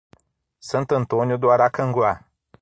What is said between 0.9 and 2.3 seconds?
Antônio do Aracanguá